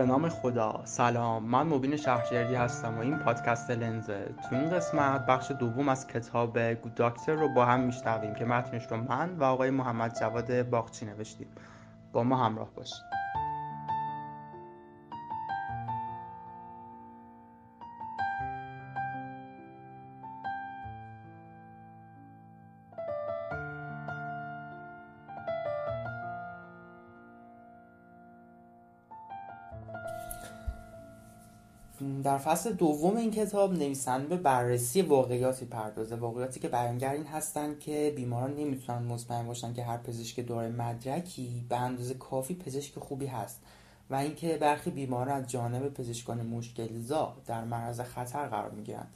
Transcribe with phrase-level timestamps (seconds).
[0.00, 0.80] به نام خدا.
[0.84, 6.06] سلام من مبین شهرجردی هستم و این پادکست لنزه تو این قسمت بخش دوم از
[6.06, 10.70] کتاب گود داکتر رو با هم میشنویم که متنش رو من و آقای محمد جواد
[10.70, 11.46] باغچی نوشتیم.
[12.12, 13.19] با ما همراه باشید.
[32.40, 36.16] فصل دوم این کتاب نویسنده به بررسی واقعیاتی پردازه.
[36.16, 41.64] واقعیاتی که بیانگر این هستند که بیماران نمی‌تونن مطمئن باشن که هر پزشک داره مدرکی
[41.68, 43.60] به اندازه کافی پزشک خوبی هست
[44.10, 49.08] و اینکه برخی بیماران از جانب پزشکان مشکلزا در معرض خطر قرار می‌گیرند.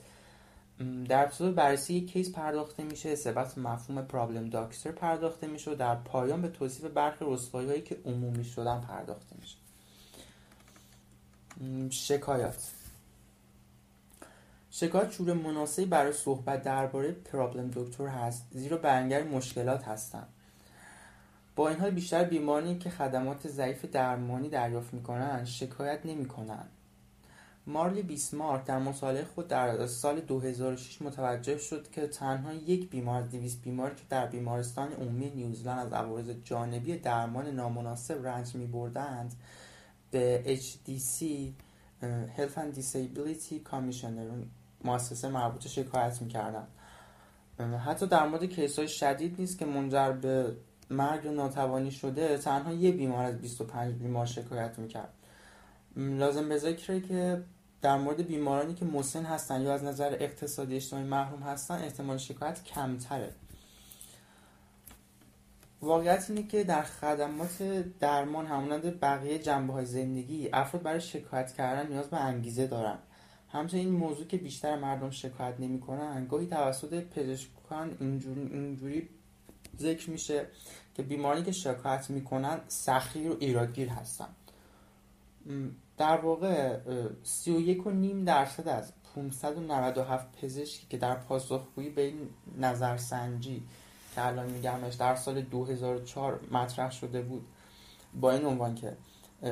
[1.08, 5.94] در اپیزود بررسی یک کیس پرداخته میشه سبت مفهوم پرابلم داکتر پرداخته میشه و در
[5.94, 9.56] پایان به توصیف برخی رسوایی که عمومی شدن پرداخته میشه.
[11.90, 12.70] شکایات.
[14.76, 20.26] شکایت شور مناسبی برای صحبت درباره پرابلم دکتر هست زیرا بیانگر مشکلات هستند.
[21.56, 26.68] با این حال بیشتر بیمارانی که خدمات ضعیف درمانی دریافت می‌کنند شکایت نمی‌کنند.
[27.66, 33.30] مارلی بیسمارک در مطالعه خود در سال 2006 متوجه شد که تنها یک بیمار از
[33.30, 39.34] 200 بیماری که در بیمارستان عمومی نیوزلند از عوارض جانبی درمان نامناسب رنج می بردند
[40.10, 41.24] به HDC
[42.36, 44.63] Health and Disability Commissioner.
[44.84, 46.66] مؤسسه مربوطه شکایت می‌کردن.
[47.84, 50.56] حتی در مورد کیس های شدید نیست که منجر به
[50.90, 55.12] مرگ و ناتوانی شده تنها یه بیمار از 25 بیمار شکایت می‌کرد.
[55.96, 57.42] لازم به ذکره که
[57.82, 62.64] در مورد بیمارانی که مسن هستن یا از نظر اقتصادی اجتماعی محروم هستن احتمال شکایت
[62.64, 63.30] کمتره.
[65.82, 67.62] واقعیت اینه که در خدمات
[68.00, 72.98] درمان همونند بقیه جنبه های زندگی افراد برای شکایت کردن نیاز به انگیزه دارن.
[73.54, 79.08] همچنین این موضوع که بیشتر مردم شکایت نمی‌کنن گاهی توسط پزشکان اینجوری, اینجوری
[79.78, 80.46] ذکر میشه
[80.94, 84.28] که بیماری که شکایت می‌کنن سخیر و ایرادگیر هستن.
[85.98, 86.78] در واقع
[87.22, 92.28] 31 و نیم درصد از 597 پزشکی که در پاسخگویی به این
[92.58, 93.62] نظرسنجی
[94.14, 97.46] که الان میگمش در سال 2004 مطرح شده بود
[98.20, 98.96] با این عنوان که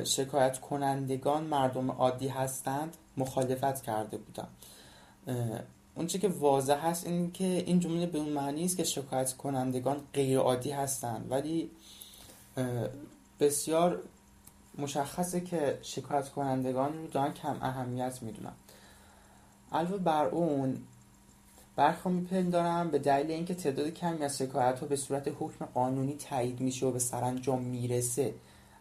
[0.04, 4.48] شکایت کنندگان مردم عادی هستند مخالفت کرده بودم.
[5.94, 10.00] اونچه که واضح هست این که این جمله به اون معنی است که شکایت کنندگان
[10.14, 11.70] غیر عادی هستند ولی
[13.40, 14.02] بسیار
[14.78, 18.52] مشخصه که شکایت کنندگان رو دارن کم اهمیت می‌دونن.
[19.72, 20.78] علاوه بر اون
[21.76, 26.60] برخوا میپندارم به دلیل اینکه تعداد کمی از شکایت ها به صورت حکم قانونی تایید
[26.60, 28.34] میشه و به سرانجام می‌رسه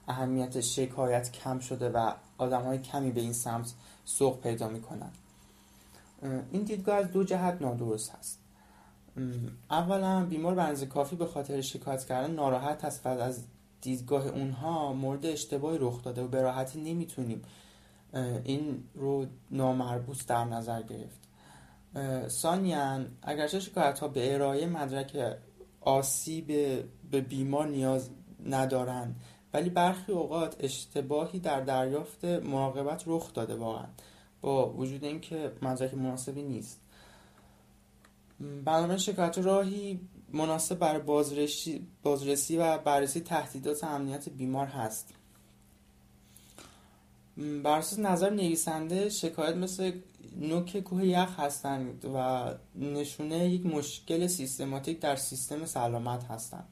[0.08, 3.74] اهمیت شکایت کم شده و آدم های کمی به این سمت
[4.06, 5.10] سوق پیدا می‌کنن.
[6.52, 8.40] این دیدگاه از دو جهت نادرست هست.
[9.70, 13.44] اولا بیمار به کافی به خاطر شکایت کردن ناراحت هست و از
[13.82, 17.42] دیدگاه اونها مورد اشتباهی رخ داده و به راحتی نمی‌تونیم
[18.44, 21.22] این رو نامربوط در نظر گرفت.
[22.32, 25.38] سانیان اگرچه شکایت ها به ارائه مدرک
[25.82, 26.48] آسیب
[27.12, 28.10] به بیمار نیاز
[28.46, 29.16] ندارند
[29.54, 33.88] ولی برخی اوقات اشتباهی در دریافت مراقبت رخ داده واقعا
[34.42, 36.80] با وجود اینکه مدرک مناسبی نیست.
[38.66, 40.00] برنامه شکایت راهی
[40.34, 45.14] مناسب برای بازرسی, بازرسی و بررسی تهدیدات امنیت بیمار هست.
[47.38, 49.92] بر اساس نظر نویسنده شکایت مثل
[50.36, 52.46] نوک کوه یخ هستند و
[52.76, 56.68] نشونه یک مشکل سیستماتیک در سیستم سلامت هستند.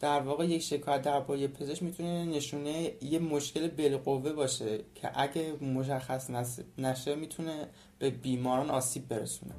[0.00, 5.52] در واقع یک شکایت در پای پزشک می‌تونه نشونه یه مشکل بالقوه باشه که اگه
[5.52, 6.30] مشخص
[6.78, 7.68] نشه می‌تونه
[7.98, 9.54] به بیماران آسیب برسونه.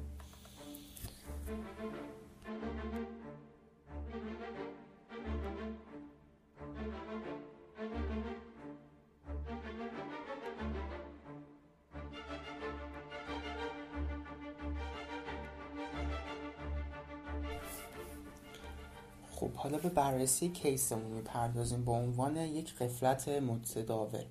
[19.68, 24.24] حالا به بررسی کیسمون می‌پردازیم با عنوان یک قفلت متداول.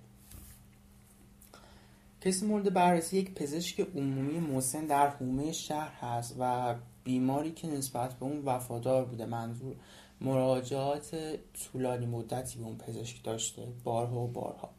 [2.24, 8.13] کیس مورد بررسی یک پزشک عمومی مسن در حومه شهر هست و بیماری که نسبت
[8.13, 9.25] به اون وفادار بوده.
[9.25, 9.75] منظور
[10.22, 13.68] مراجعات طولانی مدتی به اون پزشک داشته.
[13.84, 14.69] بارها و بارها.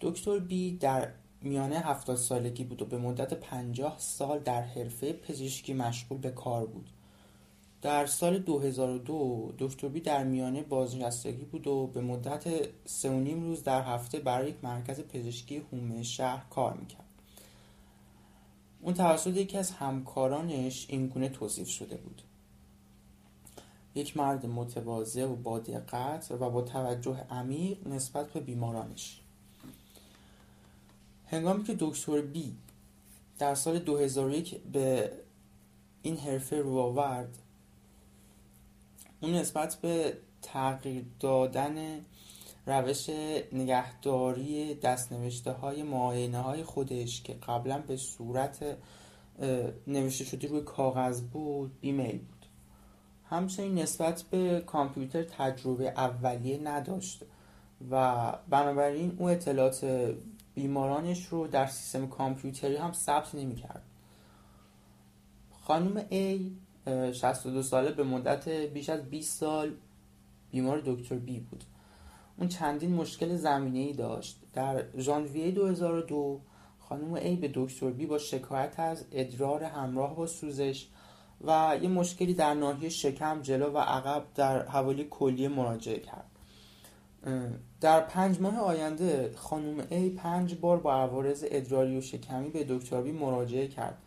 [0.00, 5.74] دکتر بی در میانه هفتاد سالگی بود و به مدت پنجاه سال در حرفه پزشکی
[5.74, 6.88] مشغول به کار بود.
[7.82, 13.42] در سال 2002 دکتر بی در میانه بازنشستگی بود و به مدت سه و نیم
[13.42, 17.04] روز در هفته برای یک مرکز پزشکی هومه شهر کار می‌کرد.
[18.80, 22.22] اون توسط یکی از همکارانش اینگونه توصیف شده بود.
[23.94, 29.20] یک مرد متواضع و با دقت و با توجه عمیق نسبت به بیمارانش.
[31.26, 32.54] هنگامی که دکتر بی
[33.38, 35.12] در سال 2001 به
[36.02, 37.38] این حرفه رو آورد
[39.22, 42.00] اون نسبت به تغییر دادن
[42.66, 43.10] روش
[43.52, 48.76] نگهداری دستنوشته های معاینه های خودش که قبلا به صورت
[49.86, 52.46] نوشته شده روی کاغذ بود ایمیل بود.
[53.24, 57.24] همچنین نسبت به کامپیوتر تجربه اولیه نداشت
[57.90, 60.14] و بنابراین او اطلاعات
[60.54, 63.82] بیمارانش رو در سیستم کامپیوتری هم ثبت نمی کرد
[65.60, 66.38] خانم A
[66.86, 69.74] 62 ساله به مدت بیش از 20 سال
[70.50, 71.64] بیمار دکتر بی بود.
[72.38, 74.40] اون چندین مشکل زمینه ای داشت.
[74.52, 76.40] در ژانویه 2002
[76.78, 80.86] خانم ای به دکتر بی با شکایت از ادرار همراه با سوزش
[81.44, 86.26] و یه مشکلی در ناحیه شکم جلو و عقب در حوالی کلیه مراجعه کرد.
[87.80, 93.02] در پنج ماه آینده خانم ای پنج بار با عوارض ادراری و شکمی به دکتر
[93.02, 93.98] بی مراجعه کرد.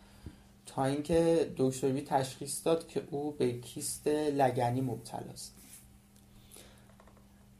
[0.66, 5.56] تا اینکه دکتر تشخیص داد که او به کیست لگنی مبتلا است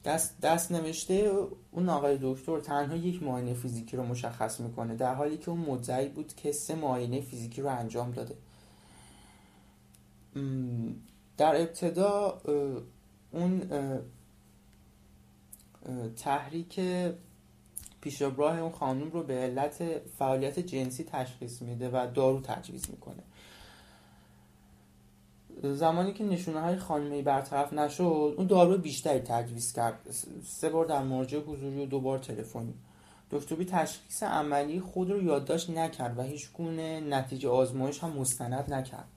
[0.05, 1.33] دست, دست نوشته
[1.71, 6.09] اون آقای دکتر تنها یک معاینه فیزیکی رو مشخص می‌کنه در حالی که اون مدعی
[6.09, 8.35] بود که سه معاینه فیزیکی رو انجام داده.
[11.37, 12.41] در ابتدا
[13.33, 13.63] اون
[16.17, 16.81] تحریک
[18.07, 19.83] پیشابراه اون خانم رو به علت
[20.19, 23.23] فعالیت جنسی تشخیص میده و دارو تجویز می‌کنه.
[25.75, 30.15] زمانی که نشونه های خانمی برطرف نشد اون دارو بیشتری تجویز کرد.
[30.45, 32.75] سه بار در مراجعه حضوری و دو بار تلفنی.
[33.31, 39.09] دکتر تشخیص عملی خود رو یادداشت نکرد و هیچ گونه نتیجه آزمایش هم مستند نکرد.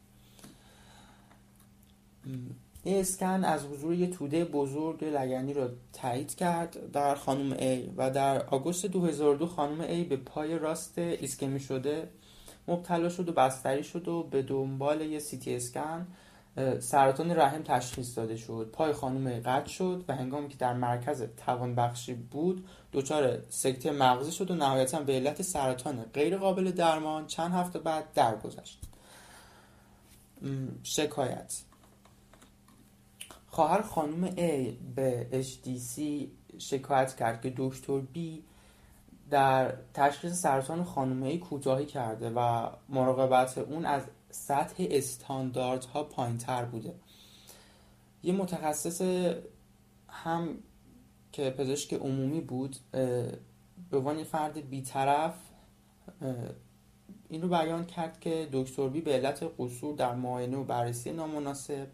[2.90, 8.46] اسکن از حضور یه توده بزرگ لگنی را تایید کرد در خانم A و در
[8.46, 12.10] آگوست 2002 خانم A به پای راست ایسکمی شده
[12.68, 16.08] مبتلا شد و بستری شد و به دنبال یه سیتی اسکن
[16.80, 18.70] سرطان رحم تشخیص داده شد.
[18.74, 24.52] پای خانم قطع شد و هنگامی که در مرکز توانبخشی بود دچار سکته مغزی شد
[24.52, 28.80] و نهایتا به علت سرطان غیر قابل درمان چند هفته بعد درگذشت.
[30.84, 31.69] شکایت.
[33.50, 36.01] خواهر خانم A به HDC
[36.57, 38.19] شکایت کرد که دکتر B
[39.30, 46.66] در تشخیص سرطان خانم A کوتاهی کرده و مراقبت اون از سطح استانداردها پایین تر
[46.66, 46.96] بوده.
[48.24, 49.01] یه متخصص
[50.07, 50.57] هم
[51.31, 52.75] که پزشک عمومی بود
[53.92, 55.36] به عنوان فرد بیطرف
[57.30, 61.88] این رو بیان کرد که دکتر بی به علت قصور در معاینه و بررسی نامناسب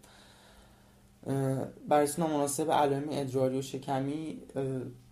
[1.88, 4.38] بررسی نامناسب علائم ادراری و شکمی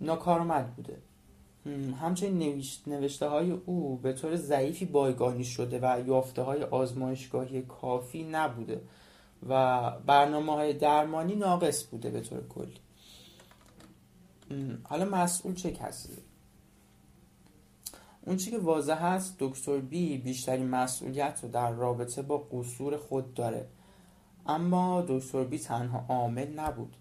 [0.00, 0.98] ناکارآمد بوده.
[2.00, 8.80] همچنین نوشته های او به طور ضعیفی بایگانی شده و یافته های آزمایشگاهی کافی نبوده
[9.48, 12.78] و برنامه های درمانی ناقص بوده به طور کلی.
[14.82, 16.12] حالا مسئول چه کسی؟
[18.26, 23.34] اون چی که واضح هست دکتر بی بیشترین مسئولیت رو در رابطه با قصور خود
[23.34, 23.66] داره.
[24.46, 26.96] اما دکتر بی تنها عامل نبود.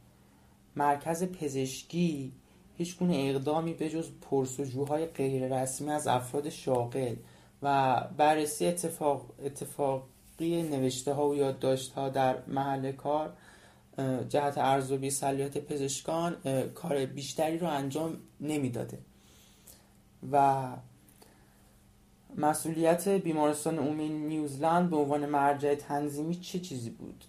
[0.75, 2.31] مرکز پزشکی
[2.77, 7.15] هیچ گونه اقدامی به جز پرسجوهای غیر رسمی از افراد شاغل
[7.61, 13.33] و بررسی اتفاق اتفاقی نوشته ها و یادداشت ها در محل کار
[14.29, 16.35] جهت ارزیابی صلاحیت پزشکان
[16.75, 18.99] کار بیشتری رو انجام نمی‌داده.
[20.31, 20.67] و
[22.37, 27.23] مسئولیت بیمارستان عمومی نیوزلند به عنوان مرجع تنظیمی چه چیزی بود؟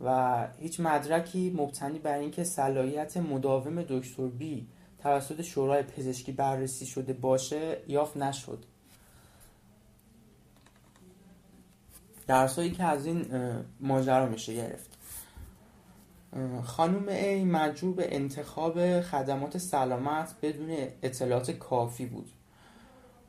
[0.00, 4.66] و هیچ مدرکی مبتنی بر اینکه صلاحیت مداوم دکتر بی
[4.98, 8.64] توسط شورای پزشکی بررسی شده باشه یافت نشد.
[12.26, 13.26] درسایی که از این
[13.80, 14.90] ماجرا میشه گرفت.
[16.62, 22.30] خانم ای مجبور به انتخاب خدمات سلامت بدون اطلاعات کافی بود.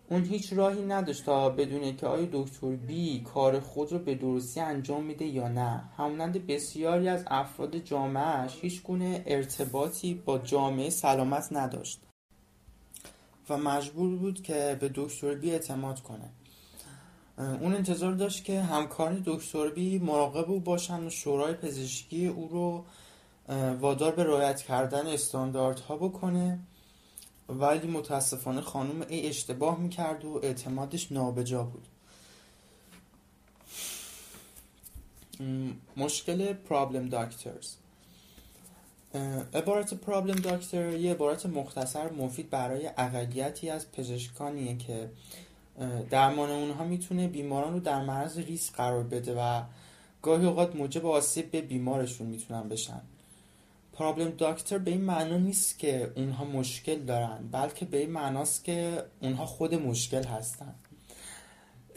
[0.10, 4.60] اون هیچ راهی نداشت تا بدونه که آیا دکتر بی کار خود رو به درستی
[4.60, 5.84] انجام میده یا نه.
[5.98, 12.00] همونند بسیاری از افراد جامعهش هیچ گونه ارتباطی با جامعه سلامت نداشت
[13.50, 16.30] و مجبور بود که به دکتر بی اعتماد کنه.
[17.38, 22.86] اون انتظار داشت که همکاران دکتر بی مراقب او باشن و شورای پزشکی او رو
[23.80, 26.60] وادار به رعایت کردن استانداردها بکنه.
[27.50, 31.88] ولی متاسفانه خانم ای اشتباه می‌کرد و اعتمادش نابجا بود.
[35.98, 37.76] مشکل پرابلم داکترز
[39.54, 45.10] عبارت پرابلم داکتر یه عبارت مختصر مفید برای اقلیتی از پزشکانیه که
[46.10, 49.62] درمان اونها می‌تونه بیماران رو در معرض ریسک قرار بده و
[50.22, 53.02] گاهی اوقات موجب آسیب به بیمارشون می‌تونن بشن.
[53.96, 59.04] پرابلم داکتر به این معنا نیست که اونها مشکل دارن بلکه به این معناست که
[59.22, 60.76] اونها خود مشکل هستن.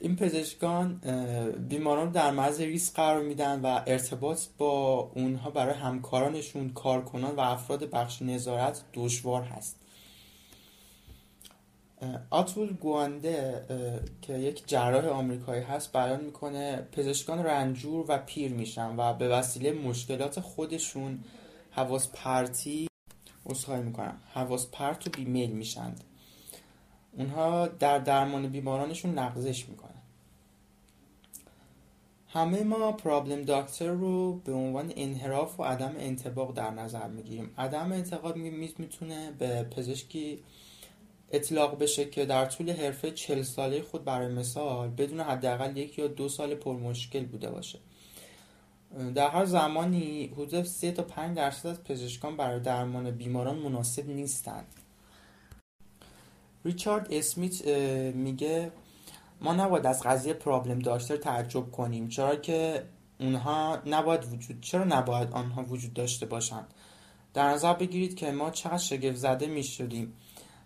[0.01, 0.95] این پزشکان
[1.69, 7.91] بیماران در معرض ریسک قرار میدن و ارتباط با اونها برای همکارانشون کارکنان و افراد
[7.91, 9.77] بخش نظارت دشوار هست.
[12.31, 13.65] آتول گوانده
[14.23, 19.73] که یک جراح آمریکایی هست بیان می‌کنه پزشکان رنجور و پیر میشن و به وسیله
[19.73, 21.19] مشکلات خودشون
[21.71, 22.89] حواس پرتی
[23.47, 24.21] اصخایی می‌کنم.
[24.35, 26.05] حواس پرت و بیمیل میشند.
[27.13, 29.91] اونها در درمان بیمارانشون نقضش می‌کنن.
[32.29, 37.51] همه ما پرابلم داکتر رو به عنوان انحراف و عدم انتباق در نظر می‌گیریم.
[37.59, 40.43] عدم انتقاد می‌تونه به پزشکی
[41.31, 46.07] اطلاق بشه که در طول حرفه چل ساله خود برای مثال بدون حداقل یک یا
[46.07, 47.79] دو سال پر مشکل بوده باشه.
[49.15, 54.67] در هر زمانی حدود 3 تا 5 درصد از پزشکان برای درمان بیماران مناسب نیستند.
[56.65, 57.67] ریچارد اسمیت
[58.15, 58.73] میگه
[59.41, 62.85] ما نباید از قضیه پرابلم داشته تعجب کنیم چرا که
[63.21, 66.75] اونها نباید وجود چرا نباید آنها وجود داشته باشند؟
[67.35, 70.13] در نظر بگیرید که ما چقدر شگفت زده می شدیم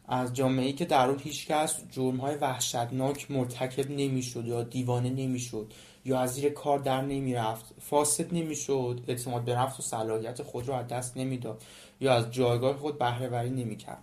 [0.09, 5.73] از جامعه ای که در اون هیچکس جرم های وحشتناک مرتکب نمی‌شد یا دیوانه نمی‌شد.
[6.04, 10.78] یا از زیر کار در نمی‌رفت فاسد نمی‌شد اعتماد به نفس و صلاحیت خود را
[10.78, 11.62] از دست نمی‌داد
[12.00, 13.99] یا از جایگاه خود بهره نمی کرد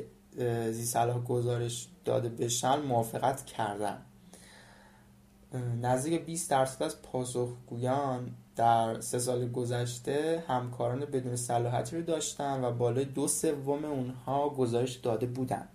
[0.72, 3.98] زی صلاح گزارش داده بشن موافقت کردن.
[5.82, 12.72] نزدیک 20 درصد از پاسخگویان در سه سال گذشته همکاران بدون صلاحیتی رو داشتن و
[12.72, 15.68] بالای دو سوم اونها گزارش داده بودن.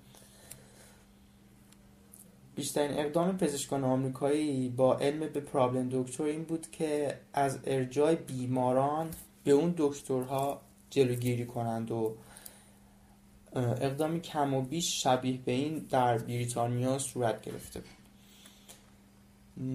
[2.61, 9.11] بیشترین اقدام پزشکان آمریکایی با علم به پرابلم دکتر این بود که از ارجای بیماران
[9.45, 12.15] به اون دکترها جلوگیری کنند و
[13.57, 18.01] اقدامی کم و بیش شبیه به این در بریتانیا صورت گرفته بود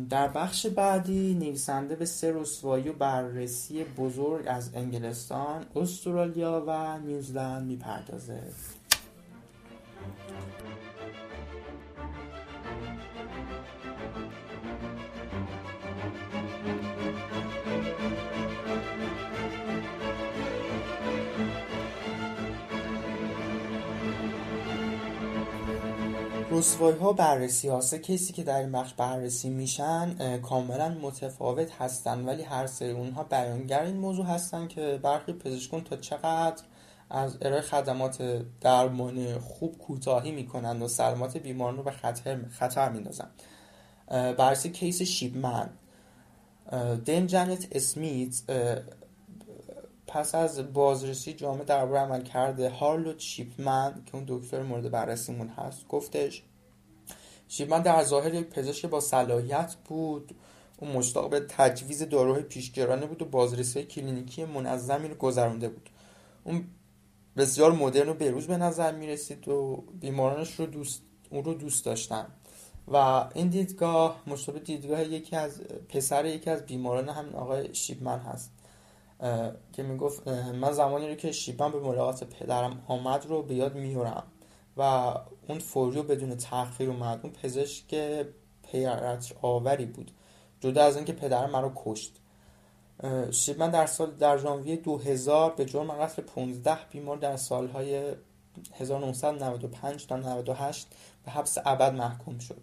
[0.09, 7.67] در بخش بعدی نویسنده به سه رسوایی و بررسی بزرگ از انگلستان، استرالیا و نیوزلند
[7.67, 8.43] می‌پردازه.
[26.65, 32.25] رسوایی ها بررسی ها سه کسی که در این بخش بررسی میشن کاملا متفاوت هستن
[32.25, 36.63] ولی هر سری اونها بیانگر این موضوع هستن که برخی پزشکون تا چقدر
[37.09, 43.27] از ارائه خدمات درمان خوب کوتاهی می‌کنند و سلامت بیماران رو به خطر خطر میندازن.
[44.07, 45.69] بررسی کیس شیبمن
[47.05, 48.41] دن جنت اسمیت
[50.07, 55.87] پس از بازرسی جامع درباره عمل کرده هارلوت شیپمن که اون دکتر مورد بررسیمون هست
[55.87, 56.43] گفتش
[57.47, 60.35] شیبمن در ظاهر یک پزشک با صلاحیت بود.
[60.77, 65.89] او مشتاق به تجویز داروهای پیشگرانه بود و بازرسی کلینیکی منظمی رو گذرونده بود.
[66.43, 66.63] اون
[67.37, 71.85] بسیار مدرن و بروز به نظر می رسید و بیمارانش رو دوست اون رو دوست
[71.85, 72.27] داشتن.
[72.87, 78.51] و این دیدگاه مشابه دیدگاه یکی از پسر یکی از بیماران همین آقای شیبمن هست
[79.73, 84.23] که می‌گفت من زمانی رو که شیبمن به ملاقات پدرم آمد رو به یاد میارم
[84.77, 85.13] و
[85.47, 87.95] اون فوری و بدون تاخیر اومد اون پزشک
[88.71, 90.11] پیرت آوری بود.
[90.61, 92.15] جدا از اینکه پدرم من رو کشت.
[93.31, 98.13] شیبمن در سال در ژانویه 2000 به جرم قتل 15 بیمار در سالهای
[98.73, 100.87] 1995 تا 98
[101.25, 102.61] به حبس ابد محکوم شد.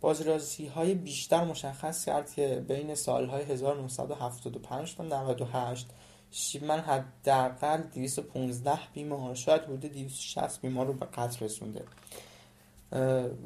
[0.00, 5.86] بازرسی های بیشتر مشخص کرد که بین سالهای 1975 تا 98
[6.34, 11.84] شیبمن حداقل 215 بیمار شاید حدود 260 بیمار رو به قتل رسونده.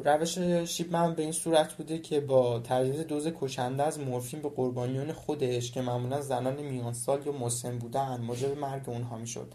[0.04, 0.38] روش
[0.68, 5.72] شیبمن به این صورت بوده که با تجویز دوز کشنده از مورفین به قربانیان خودش
[5.72, 9.52] که معمولا زنان میان سال یا مسن بودن موجب مرگ اونها می‌شد.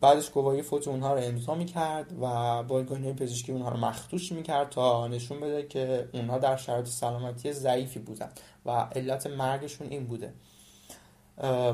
[0.00, 5.08] بعدش گواهی فوت اونها رو امضا می‌کرد و بایگانی پزشکی اونها رو مختوش می‌کرد تا
[5.08, 8.28] نشون بده که اونها در شرایط سلامتی ضعیفی بودن
[8.66, 10.32] و علت مرگشون این بوده.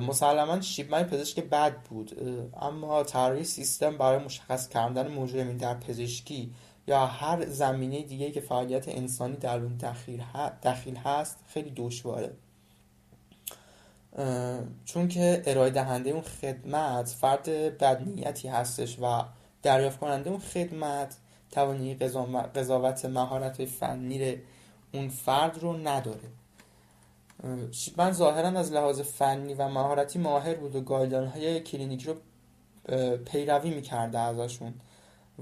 [0.08, 2.16] مسلما شیبمن پزشک بد بود.
[2.60, 6.54] اما طراحی سیستم برای مشخص کردن مجرمین در پزشکی
[6.86, 9.76] یا هر زمینه دیگه که فعالیت انسانی در اون
[10.64, 12.32] دخیل هست خیلی دشواره.
[14.84, 17.48] چون که ارائه دهنده اون خدمت فرد
[17.78, 19.22] بدنیتی هستش و
[19.62, 21.16] دریافت کننده اون خدمت
[21.50, 21.94] توانی
[22.54, 24.36] قضاوت مهارت فنی
[24.94, 26.28] اون فرد رو نداره.
[27.96, 32.14] من ظاهرا از لحاظ فنی و مهارتی ماهر بود و گایدان های کلینیکی رو
[33.16, 34.74] پیروی می‌کرده ازشون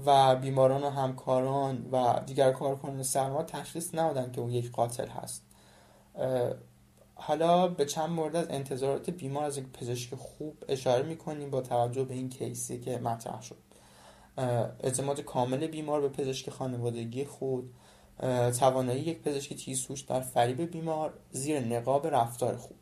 [0.05, 5.43] و بیماران و همکاران و دیگر کارکنان سرما تشخیص ندادن که اون یک قاتل هست.
[7.15, 12.03] حالا به چند مورد از انتظارات بیمار از یک پزشک خوب اشاره می‌کنیم با توجه
[12.03, 13.57] به این کیسی که مطرح شد.
[14.83, 17.73] اعتماد کامل بیمار به پزشک خانوادگی خود
[18.59, 22.77] توانایی یک پزشک تیزهوش در فریب بیمار زیر نقاب رفتار خوب.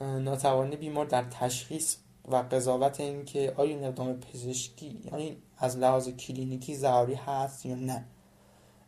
[0.00, 1.96] ناتوانی بیمار در تشخیص
[2.28, 8.04] و قضاوت اینکه آیا این اقدام پزشکی یعنی از لحاظ کلینیکی ضروری هست یا نه.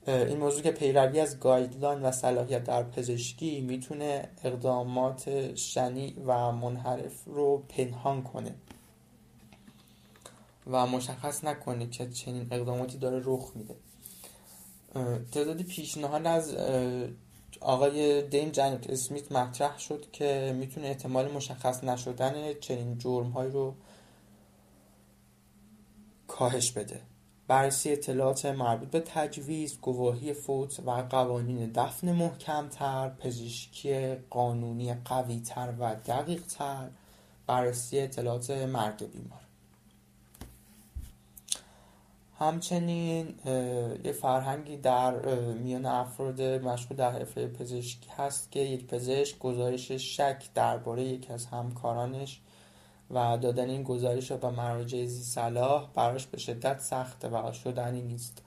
[0.07, 7.25] این موضوع که پیروی از guideline و صلاحیت در پزشکی می‌تونه اقدامات شنیع و منحرف
[7.25, 8.55] رو پنهان کنه
[10.67, 13.75] و مشخص نکنه که چنین اقداماتی داره رخ میده.
[15.33, 16.55] تعداد پیشنهاد از
[17.61, 23.75] آقای دیم جنت اسمیت مطرح شد که می‌تونه احتمال مشخص نشدن چنین جرم رو
[26.29, 27.01] کاهش بده.
[27.49, 35.95] بررسی اطلاعات مربوط به تجویز، گواهی فوت و قوانین دفن محکمتر، پزشکی قانونی قویتر و
[35.95, 36.89] دقیقتر،
[37.47, 39.46] بررسی اطلاعات مرگ بیمار.
[42.39, 43.35] همچنین
[44.05, 50.45] یه فرهنگی در میان افراد مشغول در حرفه پزشکی هست که یک پزشک گزارش شک
[50.55, 52.41] درباره یکی از همکارانش
[53.11, 58.43] و دادن این گزارش به مراجع زی صلاح براش به شدت سخته و شدنی نیست.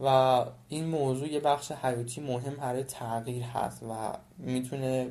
[0.00, 0.06] و
[0.68, 5.10] این موضوع یه بخش حیاتی مهم برای تغییر هست و می‌تونه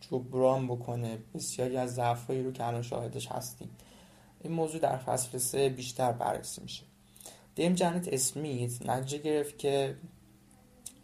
[0.00, 3.70] جبران بکنه بسیاری از ضعفهایی رو که الان شاهدش هستیم.
[4.40, 6.82] این موضوع در فصل سه بیشتر بررسی میشه.
[7.54, 9.96] دیم جنت اسمیت نتیجه گرفت که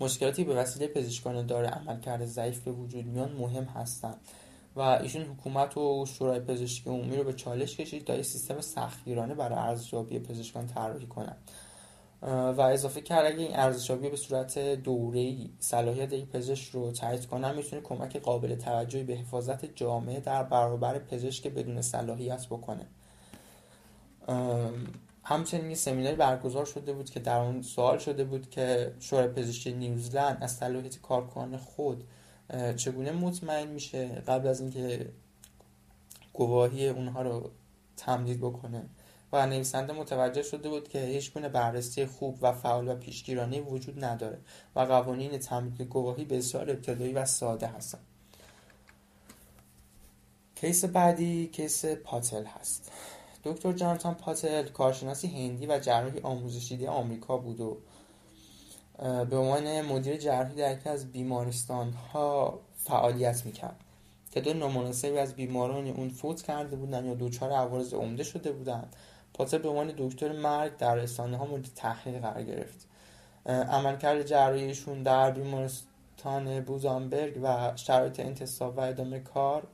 [0.00, 4.16] مشکلاتی به وسیله پزشکان داره عملکرد ضعیف به وجود میان مهم هستند
[4.76, 9.34] و ایشون حکومت و شورای پزشکی عمومی رو به چالش کشید تا یه سیستم سختگیرانه
[9.34, 11.36] برای ارزیابی پزشکان طراحی کنند
[12.22, 17.54] و اضافه کرد اگه این ارزشیابی به صورت دوره‌ای صلاحیت یک پزشک رو تایید کنن
[17.54, 22.86] می‌تونه کمک قابل توجهی به حفاظت جامعه در برابر پزشک بدون صلاحیت بکنه.
[25.24, 30.38] همچنین سمیناری برگزار شده بود که در اون سوال شده بود که شورای پزشکی نیوزلند
[30.40, 32.04] از صلاحیت کارکنان خود
[32.76, 35.08] چگونه مطمئن میشه قبل از اینکه
[36.32, 37.50] گواهی اونها رو
[37.96, 38.82] تمدید بکنه؟
[39.32, 44.04] و نویسنده متوجه شده بود که هیچ گونه بررسی خوب و فعال و پیشگیرانه وجود
[44.04, 44.38] نداره
[44.76, 47.98] و قوانین تمدید گواهی بسیار ابتدایی و ساده هستن
[50.54, 52.92] کیس بعدی کیس پاتل هست.
[53.44, 57.76] دکتر جانتان پاتل کارشناسی هندی و جراحی آموزشی آمریکا بود و
[59.24, 63.76] به عنوان مدیر جراحی در یکی از بیمارستان ها فعالیت می‌کرد
[64.32, 68.96] تعداد نامناسبی از بیماران اون فوت کرده بودن یا دچار عوارض عمده شده بودند
[69.34, 72.86] پاتل به عنوان دکتر مرگ در رسانه ها مورد تحقیق قرار گرفت.
[73.46, 79.66] عملکرد جراحیشون در بیمارستان بوزانبرگ و شرایط انتصاب و ادامه کار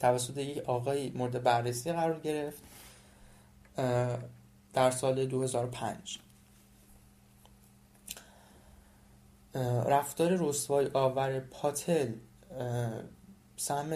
[0.00, 2.62] توسط یک آقای مورد بررسی قرار گرفت.
[4.74, 6.18] در سال 2005
[9.86, 12.12] رفتار رسوای آور پاتل
[13.56, 13.92] سهم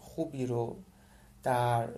[0.00, 0.76] خوبی رو
[1.42, 1.88] در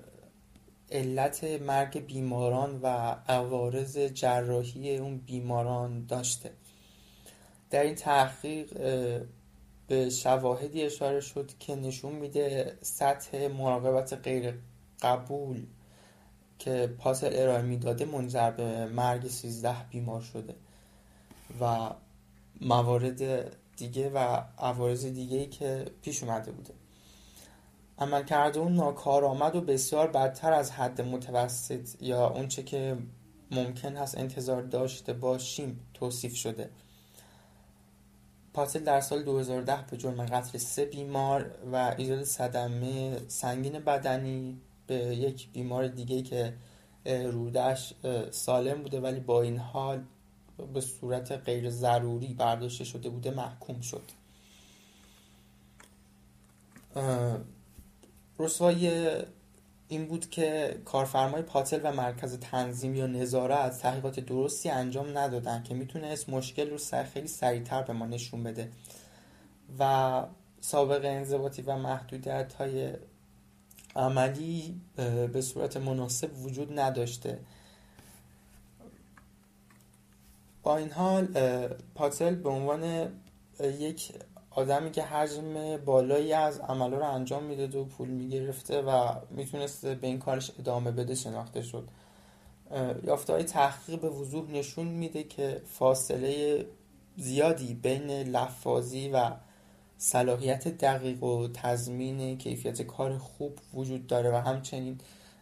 [0.90, 2.86] علت مرگ بیماران و
[3.28, 6.52] عوارض جراحی اون بیماران داشته.
[7.70, 8.72] در این تحقیق
[9.88, 14.54] به شواهدی اشاره شد که نشون میده سطح مراقبت غیر
[15.02, 15.66] قبول
[16.58, 20.54] که پاسل ارائه می‌داده منجر به مرگ 13 بیمار شده
[21.60, 21.90] و
[22.60, 24.18] موارد دیگه و
[24.58, 26.74] عوارض دیگه که پیش اومده بوده.
[27.98, 32.96] عملکرد اون ناکارآمد و بسیار بدتر از حد متوسط یا اونچه که
[33.50, 36.70] ممکن هست انتظار داشته باشیم توصیف شده.
[38.54, 44.94] پاتل در سال 2010 به جرم قتل سه بیمار و ایجاد صدمه سنگین بدنی به
[44.94, 46.54] یک بیمار دیگه که
[47.04, 47.94] رودش
[48.30, 50.04] سالم بوده ولی با این حال
[50.74, 54.02] به صورت غیر ضروری برداشته شده بوده محکوم شد.
[58.38, 59.08] رسوایی
[59.88, 65.74] این بود که کارفرمای پاتل و مرکز تنظیم یا نظارت تحقیقات درستی انجام ندادن که
[65.74, 66.78] می‌تونست مشکل رو
[67.14, 68.68] خیلی سریعتر به ما نشون بده.
[69.78, 70.22] و
[70.60, 72.92] سابق انضباطی و محدودیت های
[73.96, 74.80] عملی
[75.32, 77.38] به صورت مناسب وجود نداشته.
[80.62, 81.28] با این حال
[81.94, 83.12] پاتل به عنوان
[83.60, 84.12] یک
[84.50, 90.06] آدمی که حجم بالایی از عملا رو انجام می‌داد و پول می‌گرفته و می‌تونست به
[90.06, 91.88] این کارش ادامه بده شناخته شد.
[93.04, 96.66] یافته های تحقیق به وضوح نشون میده که فاصله
[97.16, 99.30] زیادی بین لفاظی و
[99.98, 104.98] صلاحیت دقیق و تضمین کیفیت کار خوب وجود داره و همچنین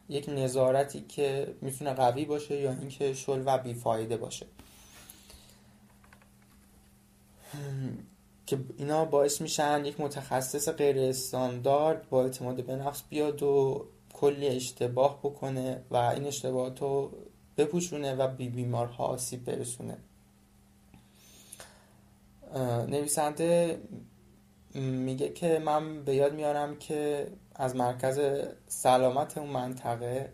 [0.08, 4.46] یک نظارتی که می‌تونه قوی باشه یا اینکه شل و بیفایده باشه.
[8.46, 14.48] که اینا باعث میشن یک متخصص غیر استاندارد با اعتماد به نفس بیاد و کلی
[14.48, 17.10] اشتباه بکنه و این اشتباهات رو
[17.56, 19.96] بپوشونه و بی بیمارها آسیب برسونه.
[22.88, 23.78] نویسنده
[24.74, 28.20] میگه که من به یاد میارم که از مرکز
[28.68, 30.32] سلامت اون منطقه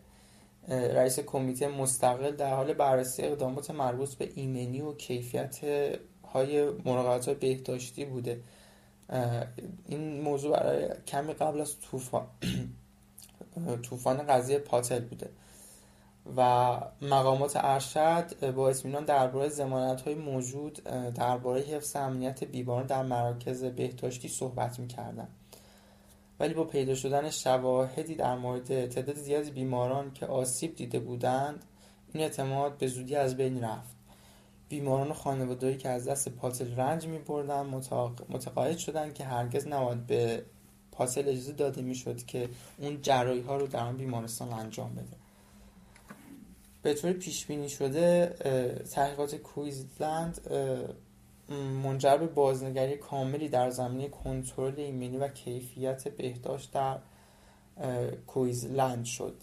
[0.68, 5.58] رئیس کمیته مستقل در حال بررسی اقدامات مربوط به ایمنی و کیفیت
[6.32, 8.40] های مراقبت های بهداشتی بوده.
[9.86, 12.26] این موضوع برای کمی قبل از طوفان
[13.82, 15.30] طوفان قضیه پاتل بوده.
[16.36, 20.72] و مقامات ارشد با اطمینان درباره زمانت های موجود
[21.14, 25.28] درباره حفظ امنیت بیماران در مراکز بهداشتی صحبت می‌کردن.
[26.40, 31.64] ولی با پیدا شدن شواهدی در مورد تعداد زیادی بیماران که آسیب دیده بودند
[32.12, 33.96] این اعتماد به زودی از بین رفت.
[34.68, 37.62] بیماران و خانوادهایی که از دست پاتل رنج می بردن
[38.28, 40.44] متقاعد شدن که هرگز نباید به
[40.92, 45.19] پاتل اجازه داده می شد که اون جرایی ها رو در آن بیمارستان انجام بده.
[46.82, 48.34] به طور پیش بینی شده
[48.90, 50.50] تحقیقات کویزلند
[51.82, 56.98] منجر به بازنگری کاملی در زمینه کنترل ایمنی و کیفیت بهداشت در
[58.26, 59.36] کویزلند شد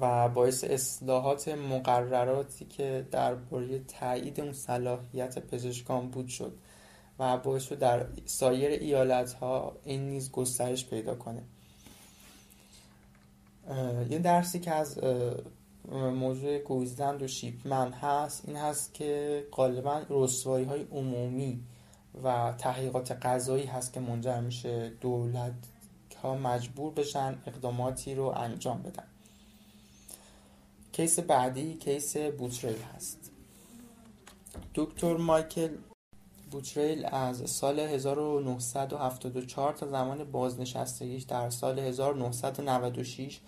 [0.00, 6.52] و باعث اصلاحات مقرراتی که درباره تایید اون صلاحیت پزشکان بود شد
[7.18, 11.42] و باعث شد در سایر ایالت ها این نیز گسترش پیدا کنه.
[14.10, 14.98] یه درسی که از
[15.90, 21.60] موضوع گویزلند و شیپمن هست این هست که غالبا رسوایی های عمومی
[22.24, 25.54] و تحقیقات قضایی هست که منجر میشه دولت
[26.22, 29.04] ها مجبور بشن اقداماتی رو انجام بدن.
[30.92, 33.30] کیس بعدی کیس بوتریل هست.
[34.74, 35.76] دکتر مایکل
[36.50, 43.40] بوتریل از سال 1974 تا زمان بازنشستگیش در سال 1996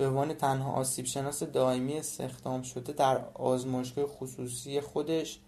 [0.00, 5.38] به عنوان تنها آسیب شناس دائمی استخدام شده در آزمایشگاه خصوصی خودش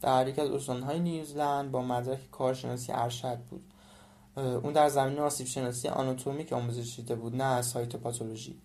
[0.00, 3.62] در یک از استانهای نیوزلند با مدرک کارشناسی ارشد بود
[4.36, 8.58] اون در زمین آسیب شناسی آناتومیک آموزش دیده بود نه سایتوپاتولوژی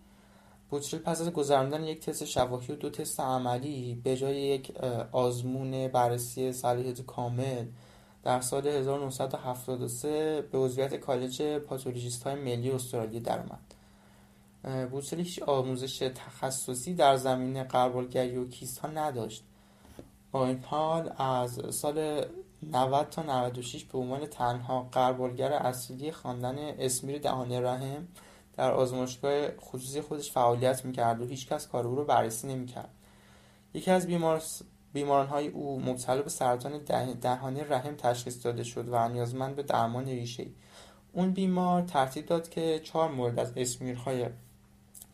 [0.70, 4.78] بوتریل پس از گذراندن یک تست شواهی و دو تست عملی به جای یک
[5.12, 7.66] آزمون بررسی صلاحیت کامل
[8.24, 13.79] در سال 1973 به عضویت کالج پاتولوژیست های ملی استرالیا درآمد.
[14.64, 19.44] بوتریل هیچ آموزش تخصصی در زمینه قربالگری و کیست ها نداشت.
[20.32, 22.26] با این حال از سال
[22.64, 28.08] 90 تا 96 به عنوان تنها قربالگر اصلی خواندن اسمیر دهانه رحم
[28.58, 32.90] در آزمایشگاه خصوصی خودش فعالیت می‌کرد و هیچکس کار او رو بررسی نمی‌کرد.
[33.74, 34.42] یکی از بیمار
[34.94, 36.78] بیماران های او مبتلا به سرطان
[37.14, 40.46] دهانه رحم تشخیص داده شد و نیازمند به درمان ریشه
[41.14, 44.30] اون بیمار ترتیب داد که چهار مورد از اسمیرهای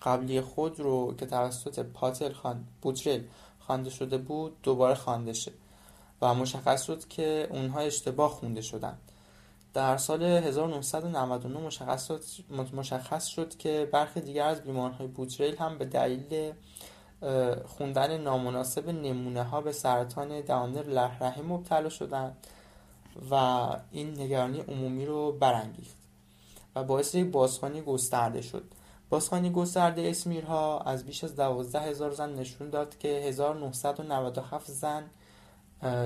[0.06, 3.22] قبلی خود رو که توسط پاتل خان بوترل
[3.60, 5.52] خوانده شده بود دوباره خوانده شه
[6.22, 9.00] و مشخص شد که اونها اشتباه خونده شدند
[9.74, 12.24] در سال 1999 مشخص شد,
[12.74, 16.54] مشخص شد که برخی دیگر از بیمارهای بوتریل هم به دلیل
[17.66, 22.38] خوندن نامناسب نمونه ها به سرطان دهانه رحم مبتلا شدند
[23.32, 23.36] و
[23.92, 25.96] این نگرانی عمومی رو برانگیخت
[26.76, 28.64] و باعث یک بازخوانی گسترده شد.
[29.16, 35.04] بازخوانی گسترده اسمیرها از بیش از دوازده هزار زن نشون داد که 1997 زن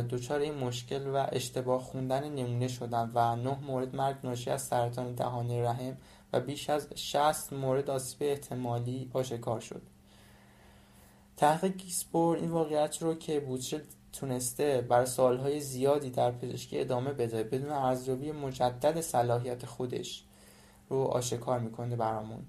[0.10, 5.16] دچار این مشکل و اشتباه خوندن نمونه شدند و نه مورد مرگ ناشی از سرطان
[5.16, 5.98] دهانه رحم
[6.34, 9.82] و بیش از 60 مورد آسیب احتمالی آشکار شد.
[11.38, 13.82] تحقیق گیسپور این واقعیت رو که بوتشل
[14.14, 20.24] تونسته بر سالهای زیادی در پزشکی ادامه بده بدون ارزیابی مجدد صلاحیت خودش
[20.90, 22.46] رو آشکار می‌کنه برامون.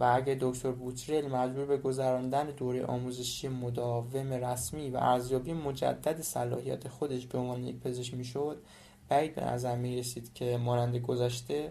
[0.00, 6.88] و اگه دکتر بوتریل مجبور به گذراندن دوره آموزشی مداوم رسمی و ارزیابی مجدد صلاحیت
[6.88, 8.62] خودش به عنوان یک پزشک می‌شد
[9.08, 11.68] بعید به نظر می رسید که مانند گذشته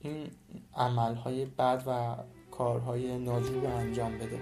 [0.00, 0.26] این
[0.76, 2.16] عملهای بد و
[2.50, 4.40] کارهای ناجور انجام بده.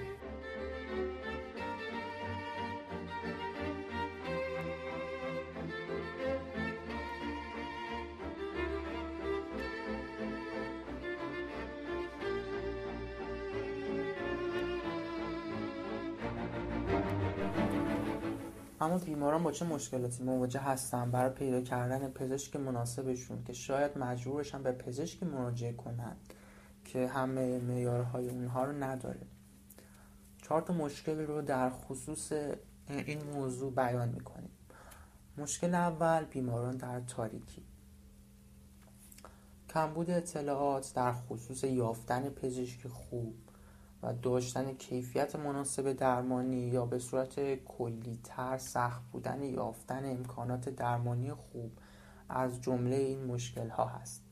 [19.04, 24.72] بیماران با چه مشکلاتی؟ مواجه هستن برای پیدا کردن پزشک مناسبشون که شاید مجبورشن به
[24.72, 26.16] پزشکی مراجعه کنند
[26.84, 29.26] که همه معیارهای اونها رو نداره.
[30.42, 32.32] چهار تا مشکل رو در خصوص
[32.88, 34.50] این موضوع بیان می‌کنیم.
[35.38, 37.62] مشکل اول بیماران در تاریکی.
[39.68, 43.34] کمبود اطلاعات در خصوص یافتن پزشک خوب.
[44.02, 51.72] و داشتن کیفیت مناسب درمانی یا به صورت کلیتر سخت بودن یافتن امکانات درمانی خوب
[52.28, 54.22] از جمله این مشکل ها هست.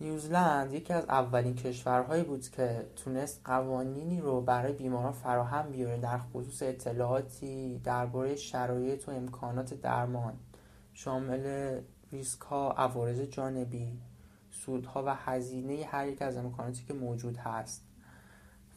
[0.00, 6.18] نیوزلند یکی از اولین کشورهایی بود که تونست قوانینی رو برای بیماران فراهم بیاره در
[6.18, 10.34] خصوص اطلاعاتی درباره شرایط و امکانات درمان
[10.94, 11.76] شامل
[12.12, 14.00] ریسک ها عوارض جانبی
[14.50, 17.85] سودها و هزینه هر یک از امکاناتی که موجود هست.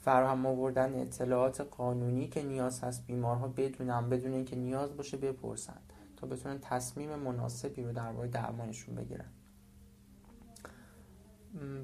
[0.09, 5.77] فراهم آوردن اطلاعات قانونی که نیاز هست بیمارها بدونن بدون اینکه نیاز باشه بپرسن
[6.17, 9.29] تا بتونن تصمیم مناسبی رو درباره درمانشون بگیرن.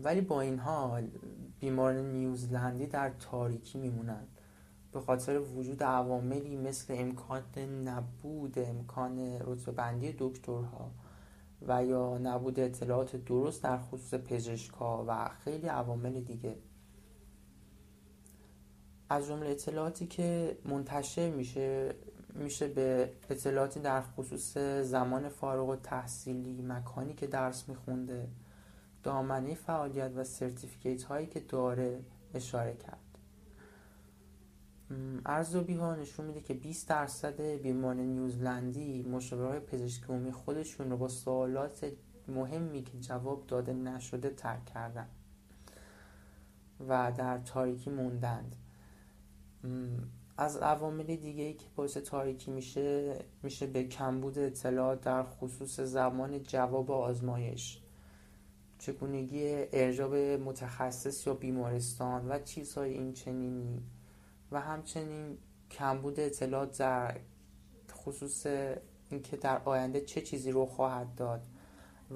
[0.03, 1.07] ولی با این حال
[1.59, 4.27] بیماران نیوزلندی در تاریکی میمونن.
[4.91, 7.43] به خاطر وجود عواملی مثل امکان
[7.88, 10.91] نبود امکان رتبه بندی دکترها
[11.67, 16.55] و یا نبود اطلاعات درست در خصوص پزشکها و خیلی عوامل دیگه.
[19.10, 21.96] از جمله اطلاعاتی که منتشر میشه
[22.36, 28.28] میشه به اطلاعاتی در خصوص زمان فارغ و تحصیلی مکانی که درس میخونده
[29.04, 32.00] دامنه فعالیت و سرتیفیکیت هایی که داره
[32.34, 33.00] اشاره کرد.
[35.26, 41.08] ارزیابی ها نشون میده که 20 درصد بیماران نیوزلندی مشاوره پزشکی عمومی خودشون رو با
[41.08, 41.91] سوالات
[42.28, 45.08] مهمی که جواب داده نشده ترک کردن
[46.88, 48.56] و در تاریکی موندند.
[50.38, 56.43] از عوامل دیگه ای که باعث تاریکی میشه میشه به کمبود اطلاعات در خصوص زمان
[56.43, 57.80] جواب آزمایش
[58.80, 63.84] چگونگی ارجاب متخصص یا بیمارستان و چیزهای این چنینی
[64.51, 65.38] و همچنین
[65.71, 67.17] کمبود اطلاعات در
[67.91, 68.47] خصوص
[69.10, 71.41] اینکه در آینده چه چیزی رو خواهد داد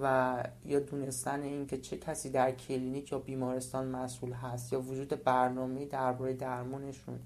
[0.02, 5.86] و یا دونستن اینکه چه کسی در کلینیک یا بیمارستان مسئول هست یا وجود برنامه
[5.86, 7.20] درباره درمانشون